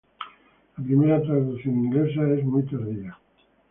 La 0.77 0.83
primera 0.83 1.21
traducción 1.21 1.85
inglesa 1.85 2.27
es 2.31 2.43
muy 2.43 2.63
tardía. 2.63 3.19